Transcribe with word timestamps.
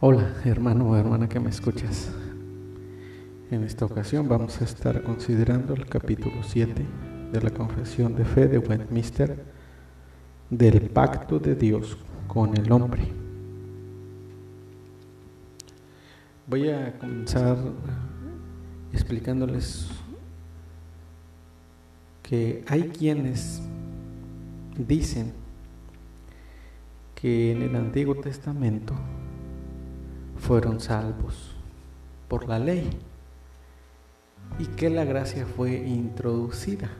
Hola, 0.00 0.32
hermano 0.44 0.90
o 0.90 0.96
hermana 0.96 1.28
que 1.28 1.40
me 1.40 1.50
escuchas. 1.50 2.08
En 3.50 3.64
esta 3.64 3.84
ocasión 3.84 4.28
vamos 4.28 4.60
a 4.60 4.64
estar 4.64 5.02
considerando 5.02 5.74
el 5.74 5.86
capítulo 5.86 6.44
7 6.44 6.86
de 7.32 7.40
la 7.40 7.50
Confesión 7.50 8.14
de 8.14 8.24
Fe 8.24 8.46
de 8.46 8.58
Westminster 8.58 9.44
del 10.50 10.82
pacto 10.90 11.40
de 11.40 11.56
Dios 11.56 11.98
con 12.28 12.56
el 12.56 12.70
hombre. 12.70 13.08
Voy 16.46 16.70
a 16.70 16.96
comenzar 16.96 17.58
explicándoles 18.92 19.88
que 22.22 22.62
hay 22.68 22.82
quienes 22.84 23.60
dicen 24.76 25.32
que 27.16 27.50
en 27.50 27.62
el 27.62 27.74
Antiguo 27.74 28.14
Testamento 28.14 28.94
fueron 30.38 30.80
salvos 30.80 31.54
por 32.28 32.48
la 32.48 32.58
ley 32.58 32.88
y 34.58 34.66
que 34.66 34.90
la 34.90 35.04
gracia 35.04 35.46
fue 35.46 35.76
introducida. 35.76 36.90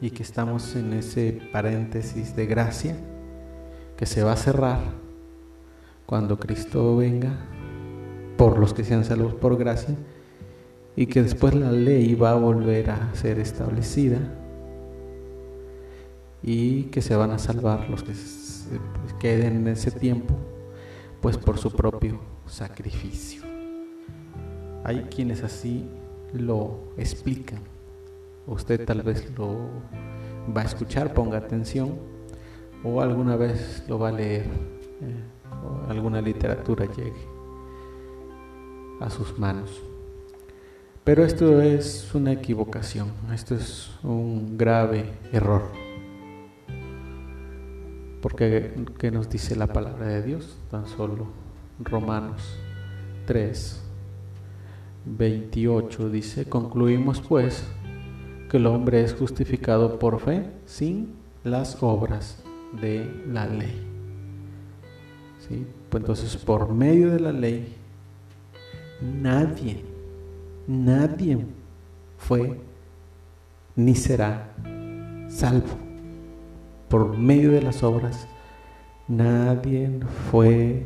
Y 0.00 0.10
que 0.10 0.22
estamos 0.22 0.74
en 0.76 0.94
ese 0.94 1.42
paréntesis 1.52 2.34
de 2.34 2.46
gracia 2.46 2.96
que 3.98 4.06
se 4.06 4.22
va 4.22 4.32
a 4.32 4.36
cerrar 4.36 4.80
cuando 6.06 6.38
Cristo 6.38 6.96
venga 6.96 7.36
por 8.38 8.58
los 8.58 8.72
que 8.72 8.82
sean 8.82 9.04
salvos 9.04 9.34
por 9.34 9.58
gracia 9.58 9.94
y 10.96 11.04
que 11.06 11.22
después 11.22 11.54
la 11.54 11.70
ley 11.70 12.14
va 12.14 12.30
a 12.30 12.36
volver 12.36 12.90
a 12.90 13.14
ser 13.14 13.38
establecida 13.38 14.18
y 16.42 16.84
que 16.84 17.02
se 17.02 17.14
van 17.14 17.32
a 17.32 17.38
salvar 17.38 17.90
los 17.90 18.02
que 18.02 18.14
queden 19.18 19.56
en 19.58 19.68
ese 19.68 19.90
tiempo 19.90 20.34
pues 21.20 21.36
por 21.36 21.58
su 21.58 21.70
propio 21.70 22.20
sacrificio. 22.46 23.42
Hay 24.84 25.02
quienes 25.14 25.42
así 25.42 25.88
lo 26.32 26.78
explican. 26.96 27.60
Usted 28.46 28.84
tal 28.84 29.02
vez 29.02 29.30
lo 29.36 29.68
va 30.56 30.62
a 30.62 30.64
escuchar, 30.64 31.12
ponga 31.12 31.38
atención, 31.38 31.98
o 32.82 33.00
alguna 33.00 33.36
vez 33.36 33.84
lo 33.88 33.98
va 33.98 34.08
a 34.08 34.12
leer, 34.12 34.46
eh, 35.02 35.24
alguna 35.88 36.20
literatura 36.20 36.86
llegue 36.86 37.28
a 39.00 39.10
sus 39.10 39.38
manos. 39.38 39.82
Pero 41.04 41.24
esto 41.24 41.60
es 41.60 42.14
una 42.14 42.32
equivocación, 42.32 43.12
esto 43.32 43.54
es 43.54 43.90
un 44.02 44.56
grave 44.56 45.10
error. 45.32 45.79
Porque 48.20 48.74
¿qué 48.98 49.10
nos 49.10 49.30
dice 49.30 49.56
la 49.56 49.68
palabra 49.68 50.06
de 50.06 50.22
Dios? 50.22 50.58
Tan 50.70 50.86
solo 50.86 51.26
Romanos 51.82 52.58
3, 53.26 53.80
28 55.06 56.10
dice, 56.10 56.44
concluimos 56.44 57.20
pues 57.20 57.64
que 58.50 58.58
el 58.58 58.66
hombre 58.66 59.02
es 59.02 59.14
justificado 59.14 59.98
por 59.98 60.20
fe 60.20 60.50
sin 60.66 61.14
las 61.44 61.82
obras 61.82 62.42
de 62.80 63.10
la 63.26 63.46
ley. 63.46 63.86
¿Sí? 65.48 65.66
Pues 65.88 66.02
entonces 66.02 66.36
por 66.36 66.72
medio 66.74 67.10
de 67.10 67.20
la 67.20 67.32
ley 67.32 67.74
nadie, 69.00 69.82
nadie 70.66 71.38
fue 72.18 72.60
ni 73.76 73.94
será 73.94 74.52
salvo 75.28 75.89
por 76.90 77.16
medio 77.16 77.52
de 77.52 77.62
las 77.62 77.82
obras, 77.84 78.26
nadie 79.06 80.00
fue 80.30 80.84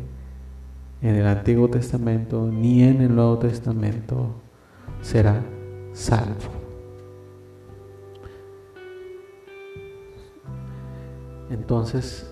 en 1.00 1.14
el 1.16 1.26
Antiguo 1.26 1.68
Testamento 1.68 2.46
ni 2.46 2.82
en 2.82 3.00
el 3.00 3.16
Nuevo 3.16 3.38
Testamento 3.38 4.34
será 5.00 5.42
salvo. 5.94 6.52
Entonces, 11.50 12.30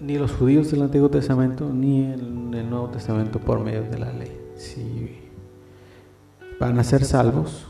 ni 0.00 0.18
los 0.18 0.32
judíos 0.32 0.70
del 0.70 0.82
Antiguo 0.82 1.10
Testamento 1.10 1.70
ni 1.70 2.04
en 2.04 2.54
el 2.54 2.70
Nuevo 2.70 2.88
Testamento 2.88 3.38
por 3.38 3.60
medio 3.60 3.82
de 3.82 3.98
la 3.98 4.12
ley. 4.12 4.34
Si 4.54 5.18
van 6.58 6.78
a 6.78 6.84
ser 6.84 7.04
salvos, 7.04 7.66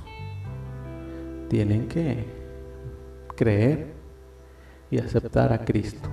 tienen 1.49 1.89
que 1.89 2.25
creer 3.35 3.96
y 4.91 4.99
aceptar 4.99 5.53
a 5.53 5.65
Cristo. 5.65 6.09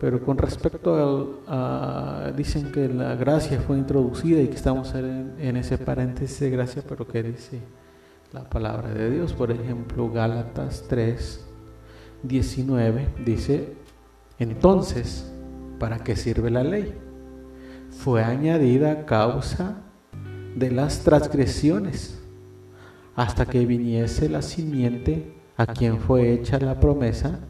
Pero 0.00 0.22
con 0.22 0.36
respecto 0.36 1.42
a, 1.46 2.30
dicen 2.36 2.70
que 2.72 2.88
la 2.88 3.14
gracia 3.14 3.60
fue 3.60 3.78
introducida 3.78 4.40
y 4.42 4.48
que 4.48 4.56
estamos 4.56 4.94
en, 4.94 5.56
ese 5.56 5.78
paréntesis 5.78 6.40
de 6.40 6.50
gracia, 6.50 6.82
pero 6.86 7.06
¿qué 7.06 7.22
dice 7.22 7.60
la 8.32 8.48
palabra 8.48 8.92
de 8.92 9.10
Dios? 9.10 9.32
Por 9.32 9.50
ejemplo, 9.50 10.10
Gálatas 10.10 10.84
3, 10.88 11.46
19 12.22 13.08
dice, 13.24 13.74
entonces, 14.38 15.32
¿para 15.78 15.98
qué 16.00 16.16
sirve 16.16 16.50
la 16.50 16.64
ley? 16.64 16.92
Fue 17.90 18.22
añadida 18.22 18.92
a 18.92 19.06
causa 19.06 19.76
de 20.54 20.70
las 20.70 21.00
transgresiones 21.00 22.20
hasta 23.16 23.46
que 23.46 23.64
viniese 23.64 24.28
la 24.28 24.42
simiente 24.42 25.32
a 25.56 25.66
quien 25.66 25.98
fue 25.98 26.32
hecha 26.32 26.58
la 26.58 26.80
promesa 26.80 27.40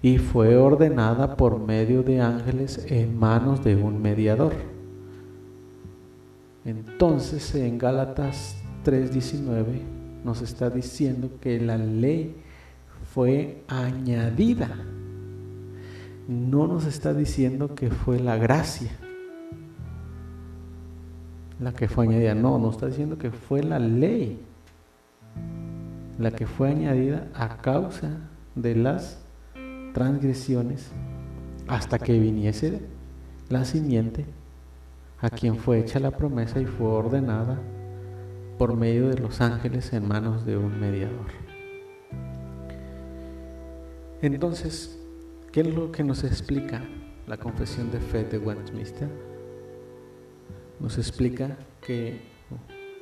y 0.00 0.18
fue 0.18 0.56
ordenada 0.56 1.36
por 1.36 1.58
medio 1.58 2.02
de 2.02 2.20
ángeles 2.20 2.86
en 2.88 3.18
manos 3.18 3.64
de 3.64 3.76
un 3.76 4.00
mediador. 4.00 4.54
Entonces 6.64 7.54
en 7.54 7.78
Gálatas 7.78 8.56
3:19 8.84 9.82
nos 10.24 10.42
está 10.42 10.70
diciendo 10.70 11.30
que 11.40 11.60
la 11.60 11.76
ley 11.76 12.36
fue 13.12 13.62
añadida. 13.68 14.70
No 16.28 16.66
nos 16.66 16.84
está 16.84 17.14
diciendo 17.14 17.74
que 17.74 17.90
fue 17.90 18.20
la 18.20 18.36
gracia 18.36 18.90
la 21.60 21.72
que 21.72 21.88
fue 21.88 22.06
añadida. 22.06 22.34
No, 22.34 22.58
nos 22.58 22.76
está 22.76 22.86
diciendo 22.86 23.18
que 23.18 23.30
fue 23.30 23.62
la 23.62 23.78
ley 23.78 24.40
la 26.18 26.32
que 26.32 26.46
fue 26.46 26.68
añadida 26.70 27.28
a 27.32 27.58
causa 27.58 28.10
de 28.56 28.74
las 28.74 29.24
transgresiones 29.94 30.90
hasta 31.68 31.98
que 31.98 32.18
viniese 32.18 32.82
la 33.48 33.64
simiente 33.64 34.26
a 35.20 35.30
quien 35.30 35.56
fue 35.56 35.78
hecha 35.78 36.00
la 36.00 36.10
promesa 36.10 36.60
y 36.60 36.66
fue 36.66 36.88
ordenada 36.88 37.58
por 38.58 38.76
medio 38.76 39.08
de 39.08 39.18
los 39.18 39.40
ángeles 39.40 39.92
en 39.92 40.08
manos 40.08 40.44
de 40.44 40.56
un 40.56 40.80
mediador. 40.80 41.26
Entonces, 44.20 44.98
¿qué 45.52 45.60
es 45.60 45.74
lo 45.74 45.92
que 45.92 46.02
nos 46.02 46.24
explica 46.24 46.82
la 47.28 47.36
confesión 47.36 47.92
de 47.92 48.00
fe 48.00 48.24
de 48.24 48.38
Westminster? 48.38 49.08
Nos 50.80 50.98
explica 50.98 51.56
que 51.80 52.20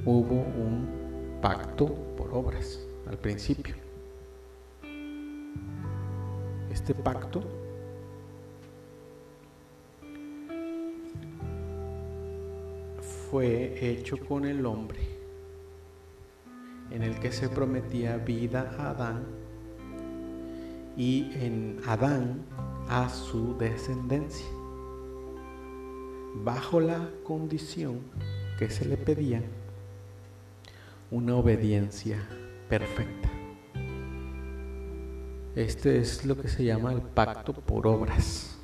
hubo 0.04 0.34
un 0.34 1.38
pacto 1.40 1.86
por 2.16 2.34
obras 2.34 2.86
al 3.08 3.18
principio. 3.18 3.74
Este 6.70 6.94
pacto 6.94 7.42
fue 13.30 13.74
hecho 13.80 14.18
con 14.18 14.44
el 14.44 14.64
hombre, 14.66 15.00
en 16.90 17.02
el 17.02 17.18
que 17.18 17.32
se 17.32 17.48
prometía 17.48 18.18
vida 18.18 18.74
a 18.78 18.90
Adán 18.90 19.24
y 20.96 21.32
en 21.34 21.80
Adán 21.86 22.42
a 22.88 23.08
su 23.08 23.56
descendencia, 23.56 24.46
bajo 26.44 26.80
la 26.80 27.10
condición 27.24 28.00
que 28.58 28.70
se 28.70 28.84
le 28.84 28.96
pedía 28.96 29.42
una 31.10 31.36
obediencia 31.36 32.26
perfecta. 32.68 33.30
Este 35.54 35.98
es 35.98 36.26
lo 36.26 36.36
que 36.36 36.48
se 36.48 36.64
llama 36.64 36.92
el 36.92 37.00
pacto 37.00 37.54
por 37.54 37.86
obras. 37.86 38.58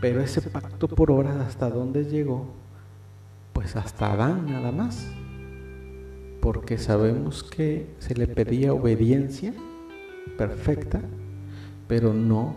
Pero 0.00 0.20
ese 0.20 0.42
pacto 0.42 0.88
por 0.88 1.12
obras, 1.12 1.36
¿hasta 1.36 1.70
dónde 1.70 2.04
llegó? 2.04 2.48
Pues 3.52 3.76
hasta 3.76 4.12
Adán 4.12 4.50
nada 4.50 4.72
más. 4.72 5.06
Porque 6.40 6.78
sabemos 6.78 7.44
que 7.44 7.94
se 8.00 8.14
le 8.16 8.26
pedía 8.26 8.72
obediencia 8.72 9.54
perfecta, 10.36 11.00
pero 11.86 12.12
no 12.12 12.56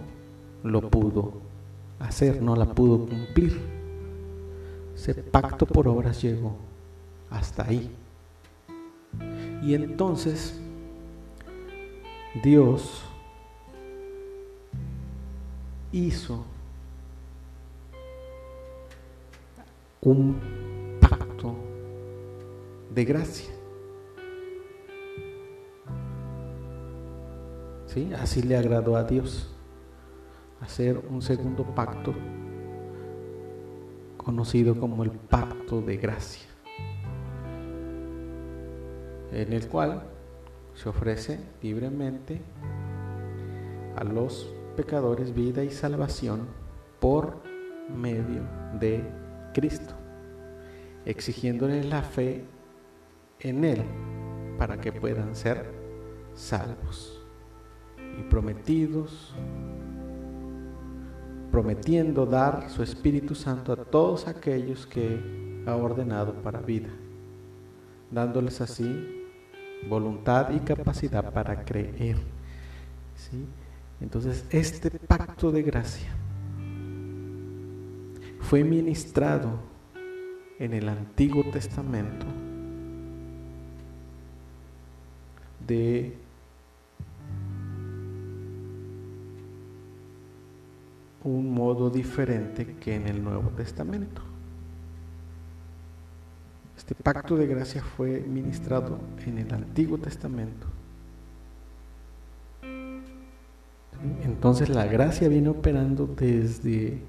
lo 0.64 0.90
pudo 0.90 1.42
hacer, 2.00 2.42
no 2.42 2.56
la 2.56 2.66
pudo 2.66 3.06
cumplir. 3.06 3.62
Ese 4.96 5.14
pacto 5.14 5.68
por 5.68 5.88
obras 5.88 6.20
llegó 6.24 6.58
hasta 7.30 7.68
ahí. 7.68 7.96
Y 9.66 9.74
entonces 9.74 10.62
Dios 12.44 13.04
hizo 15.92 16.46
un 20.02 20.40
pacto 21.02 21.56
de 22.94 23.06
gracia. 23.06 23.50
¿Sí? 27.88 28.14
Así 28.14 28.44
le 28.44 28.58
agradó 28.58 28.96
a 28.96 29.04
Dios 29.04 29.50
hacer 30.62 31.02
un 31.10 31.24
segundo 31.24 31.64
pacto 31.64 32.14
conocido 34.18 34.80
como 34.80 35.04
el 35.04 35.10
pacto 35.12 35.82
de 35.82 35.98
gracia, 35.98 36.48
en 39.36 39.52
el 39.52 39.68
cual 39.68 40.02
se 40.74 40.88
ofrece 40.88 41.40
libremente 41.62 42.42
a 43.96 44.04
los 44.04 44.54
pecadores 44.78 45.34
vida 45.34 45.64
y 45.64 45.70
salvación 45.70 46.48
por 47.00 47.38
medio 47.94 48.44
de 48.80 49.04
Cristo, 49.54 49.94
exigiéndoles 51.06 51.86
la 51.86 52.02
fe 52.02 52.46
en 53.40 53.64
Él 53.66 53.84
para 54.58 54.80
que 54.80 54.92
puedan 54.92 55.36
ser 55.36 55.70
salvos 56.34 57.22
y 58.18 58.24
prometidos, 58.24 59.36
prometiendo 61.52 62.26
dar 62.26 62.70
su 62.70 62.84
Espíritu 62.84 63.36
Santo 63.36 63.74
a 63.74 63.76
todos 63.78 64.28
aquellos 64.28 64.88
que 64.88 65.64
ha 65.68 65.76
ordenado 65.76 66.34
para 66.42 66.62
vida, 66.62 66.90
dándoles 68.12 68.62
así 68.62 69.15
voluntad 69.90 70.52
y 70.54 70.60
capacidad 70.60 71.32
para 71.34 71.64
creer. 71.64 72.18
¿sí? 73.16 73.46
Entonces, 74.02 74.46
este 74.50 74.92
pacto 74.92 75.52
de 75.52 75.64
gracia 75.64 76.10
fue 78.42 78.64
ministrado 78.64 79.60
en 80.60 80.74
el 80.74 80.90
Antiguo 80.90 81.44
Testamento 81.52 82.26
de 85.66 86.16
un 91.24 91.52
modo 91.52 91.90
diferente 91.90 92.76
que 92.80 92.96
en 92.96 93.08
el 93.08 93.24
Nuevo 93.24 93.50
Testamento. 93.50 94.22
Este 96.86 96.94
pacto 96.94 97.36
de 97.36 97.48
gracia 97.48 97.82
fue 97.82 98.20
ministrado 98.20 99.00
en 99.26 99.40
el 99.40 99.52
Antiguo 99.52 99.98
Testamento. 99.98 100.68
Entonces 104.24 104.70
la 104.70 104.86
gracia 104.86 105.28
viene 105.28 105.50
operando 105.50 106.06
desde, 106.06 107.00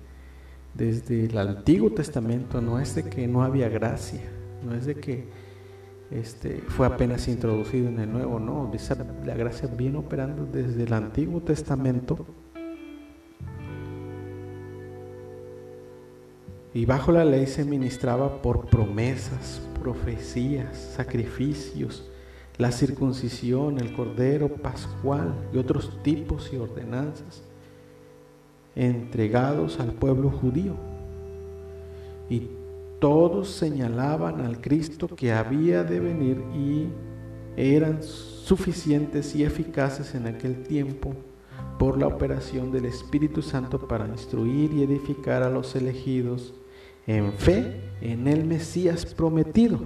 desde 0.73 1.27
el 1.27 1.37
Antiguo 1.37 1.91
Testamento, 1.91 2.63
no 2.63 2.81
es 2.81 2.95
de 2.95 3.03
que 3.03 3.29
no 3.29 3.43
había 3.43 3.69
gracia, 3.69 4.23
no 4.65 4.75
es 4.75 4.87
de 4.87 4.95
que 4.95 5.29
este, 6.11 6.63
fue 6.69 6.87
apenas 6.87 7.29
introducido 7.29 7.89
en 7.89 8.01
el 8.01 8.11
Nuevo, 8.11 8.41
no, 8.41 8.73
la 9.27 9.35
gracia 9.35 9.69
viene 9.69 9.99
operando 9.99 10.47
desde 10.47 10.85
el 10.85 10.93
Antiguo 10.95 11.43
Testamento 11.43 12.25
Y 16.77 16.85
bajo 16.85 17.11
la 17.11 17.25
ley 17.25 17.47
se 17.47 17.65
ministraba 17.65 18.43
por 18.43 18.67
promesas, 18.67 19.63
profecías, 19.81 20.77
sacrificios, 20.95 22.07
la 22.59 22.71
circuncisión, 22.71 23.79
el 23.79 23.95
cordero 23.95 24.51
pascual 24.57 25.35
y 25.55 25.57
otros 25.57 26.03
tipos 26.03 26.53
y 26.53 26.59
ordenanzas 26.59 27.43
entregados 28.75 29.81
al 29.81 29.93
pueblo 29.93 30.29
judío. 30.29 30.75
Y 32.29 32.51
todos 33.01 33.49
señalaban 33.49 34.43
al 34.43 34.61
Cristo 34.61 35.09
que 35.09 35.33
había 35.33 35.83
de 35.83 35.99
venir 35.99 36.45
y 36.55 36.89
eran 37.57 38.03
suficientes 38.03 39.35
y 39.35 39.45
eficaces 39.45 40.15
en 40.15 40.27
aquel 40.27 40.63
tiempo 40.63 41.15
por 41.79 41.99
la 41.99 42.07
operación 42.07 42.71
del 42.71 42.85
Espíritu 42.85 43.41
Santo 43.41 43.89
para 43.89 44.07
instruir 44.07 44.75
y 44.75 44.83
edificar 44.83 45.43
a 45.43 45.49
los 45.49 45.75
elegidos 45.75 46.53
en 47.07 47.33
fe 47.33 47.81
en 48.01 48.29
el 48.29 48.45
Mesías 48.45 49.07
prometido, 49.07 49.81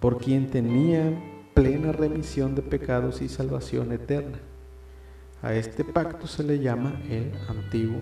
por 0.00 0.18
quien 0.18 0.50
tenía 0.50 1.12
plena 1.54 1.92
remisión 1.92 2.54
de 2.54 2.62
pecados 2.62 3.22
y 3.22 3.28
salvación 3.28 3.92
eterna. 3.92 4.38
A 5.42 5.54
este 5.54 5.84
pacto 5.84 6.26
se 6.26 6.42
le 6.42 6.58
llama 6.58 7.00
el 7.08 7.32
Antiguo 7.48 8.00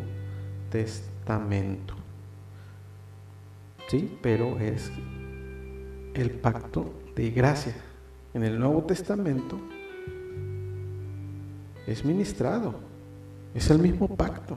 Testamento. 0.70 1.94
Sí, 3.88 4.18
pero 4.22 4.58
es 4.58 4.90
el 6.14 6.30
pacto 6.30 6.92
de 7.14 7.30
gracia. 7.30 7.74
En 8.32 8.44
el 8.44 8.58
Nuevo 8.58 8.82
Testamento 8.84 9.60
es 11.86 12.04
ministrado, 12.04 12.74
es 13.54 13.68
el 13.70 13.78
mismo 13.78 14.08
pacto. 14.08 14.56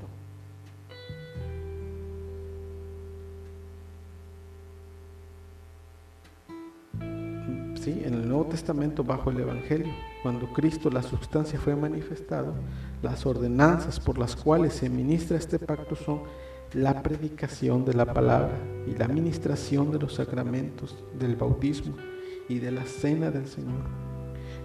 En 7.91 8.13
el 8.15 8.27
Nuevo 8.27 8.45
Testamento 8.45 9.03
bajo 9.03 9.29
el 9.29 9.39
Evangelio, 9.39 9.93
cuando 10.23 10.51
Cristo, 10.51 10.89
la 10.89 11.03
sustancia, 11.03 11.59
fue 11.59 11.75
manifestado, 11.75 12.53
las 13.01 13.25
ordenanzas 13.25 13.99
por 13.99 14.17
las 14.17 14.35
cuales 14.35 14.73
se 14.73 14.89
ministra 14.89 15.37
este 15.37 15.59
pacto 15.59 15.95
son 15.95 16.21
la 16.73 17.03
predicación 17.03 17.85
de 17.85 17.93
la 17.93 18.05
palabra 18.05 18.57
y 18.87 18.97
la 18.97 19.05
administración 19.05 19.91
de 19.91 19.99
los 19.99 20.15
sacramentos 20.15 20.97
del 21.17 21.35
bautismo 21.35 21.95
y 22.49 22.59
de 22.59 22.71
la 22.71 22.85
cena 22.85 23.29
del 23.29 23.47
Señor. 23.47 23.83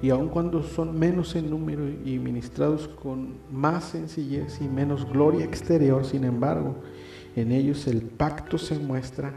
Y 0.02 0.08
aun 0.08 0.28
cuando 0.28 0.62
son 0.62 0.98
menos 0.98 1.36
en 1.36 1.50
número 1.50 1.86
y 1.88 2.18
ministrados 2.18 2.88
con 2.88 3.34
más 3.52 3.84
sencillez 3.84 4.60
y 4.62 4.68
menos 4.68 5.04
gloria 5.04 5.44
exterior, 5.44 6.06
sin 6.06 6.24
embargo, 6.24 6.76
en 7.36 7.52
ellos 7.52 7.86
el 7.86 8.02
pacto 8.02 8.56
se 8.56 8.78
muestra 8.78 9.34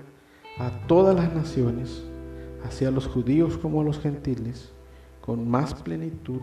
a 0.58 0.88
todas 0.88 1.16
las 1.16 1.34
naciones 1.34 2.04
hacia 2.64 2.92
los 2.92 3.08
judíos 3.08 3.58
como 3.58 3.82
a 3.82 3.84
los 3.84 4.00
gentiles, 4.00 4.72
con 5.22 5.48
más 5.48 5.74
plenitud, 5.74 6.42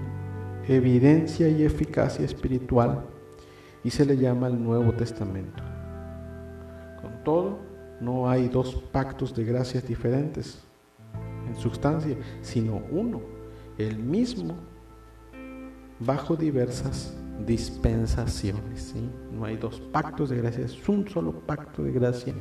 evidencia 0.68 1.48
y 1.48 1.62
eficacia 1.62 2.24
espiritual, 2.24 3.04
y 3.82 3.90
se 3.90 4.04
le 4.04 4.16
llama 4.16 4.48
el 4.48 4.62
Nuevo 4.62 4.92
Testamento. 4.92 5.62
Con 7.00 7.24
todo, 7.24 7.58
no 8.00 8.28
hay 8.28 8.48
dos 8.48 8.74
pactos 8.92 9.34
de 9.34 9.44
gracias 9.44 9.86
diferentes 9.86 10.62
en 11.48 11.56
sustancia, 11.56 12.16
sino 12.42 12.82
uno, 12.90 13.20
el 13.78 13.98
mismo, 13.98 14.56
bajo 15.98 16.36
diversas 16.36 17.14
dispensaciones. 17.46 18.94
No 19.32 19.44
hay 19.44 19.56
dos 19.56 19.80
pactos 19.80 20.30
de 20.30 20.36
gracia, 20.36 20.64
es 20.64 20.88
un 20.88 21.08
solo 21.08 21.32
pacto 21.40 21.82
de 21.82 21.92
gracia 21.92 22.34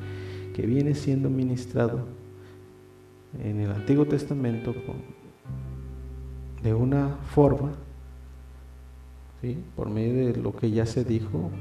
que 0.53 0.65
viene 0.65 0.93
siendo 0.95 1.29
ministrado 1.29 2.18
en 3.37 3.59
el 3.59 3.71
Antiguo 3.71 4.05
Testamento 4.05 4.73
de 6.63 6.73
una 6.73 7.17
forma, 7.33 7.71
por 9.75 9.89
medio 9.89 10.33
de 10.33 10.41
lo 10.41 10.55
que 10.55 10.71
ya 10.71 10.85
se 10.85 11.03
dijo, 11.03 11.51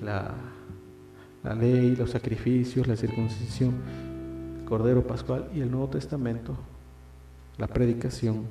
la, 0.00 0.34
la 1.42 1.54
ley, 1.54 1.96
los 1.96 2.10
sacrificios, 2.10 2.86
la 2.86 2.96
circuncisión, 2.96 3.74
el 4.60 4.64
Cordero 4.64 5.06
Pascual 5.06 5.50
y 5.54 5.60
el 5.60 5.70
Nuevo 5.70 5.88
Testamento, 5.88 6.56
la 7.58 7.66
predicación, 7.66 8.46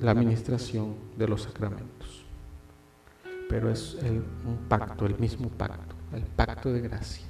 la 0.00 0.12
administración 0.12 0.94
de 1.16 1.28
los 1.28 1.42
sacramentos. 1.42 2.24
Pero 3.48 3.70
es 3.70 3.98
un 4.02 4.56
pacto, 4.68 5.06
el 5.06 5.18
mismo 5.18 5.48
pacto, 5.48 5.94
el 6.14 6.22
pacto 6.22 6.72
de 6.72 6.80
gracia. 6.80 7.26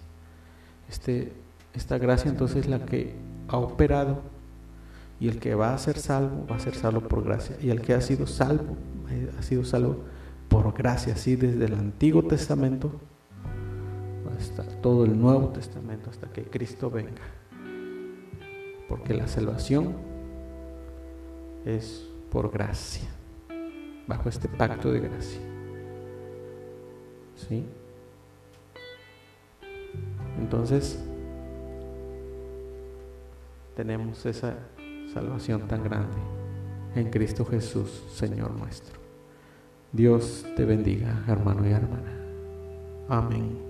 Este 0.89 1.33
esta 1.75 1.99
gracia 1.99 2.31
entonces 2.31 2.59
es 2.59 2.69
la 2.69 2.85
que 2.85 3.15
ha 3.49 3.57
operado 3.57 4.23
y 5.19 5.29
el 5.29 5.39
que 5.39 5.55
va 5.55 5.75
a 5.75 5.79
ser 5.79 5.99
salvo 5.99 6.47
va 6.51 6.57
a 6.57 6.61
ser 6.61 6.75
salvo 6.75 7.03
por 7.03 7.25
gracia 7.25 7.57
y 7.61 7.71
el 7.71 7.81
que 7.83 7.95
ha 7.95 8.01
sido 8.01 8.27
salvo 8.27 8.77
eh, 9.11 9.31
ha 9.39 9.43
sido 9.43 9.65
salvo 9.65 9.99
por 10.51 10.73
gracia, 10.75 11.15
así 11.15 11.37
desde 11.37 11.65
el 11.65 11.75
Antiguo 11.75 12.25
Testamento 12.25 12.91
hasta 14.37 14.65
todo 14.81 15.05
el 15.05 15.19
Nuevo 15.19 15.49
Testamento 15.51 16.11
hasta 16.11 16.29
que 16.29 16.43
Cristo 16.43 16.91
venga. 16.91 17.23
Porque 18.89 19.15
la 19.15 19.29
salvación 19.29 19.95
es 21.65 22.09
por 22.31 22.51
gracia, 22.51 23.09
bajo 24.09 24.29
este 24.29 24.49
pacto 24.49 24.91
de 24.91 25.01
gracia. 25.01 25.41
¿Sí? 27.37 27.65
Entonces, 30.39 30.99
tenemos 33.81 34.27
esa 34.27 34.59
salvación 35.15 35.67
tan 35.67 35.83
grande 35.83 36.19
en 36.95 37.09
Cristo 37.09 37.47
Jesús, 37.47 38.05
Señor 38.13 38.51
nuestro. 38.51 39.01
Dios 39.91 40.45
te 40.55 40.67
bendiga, 40.67 41.25
hermano 41.27 41.67
y 41.67 41.73
hermana. 41.73 42.13
Amén. 43.09 43.70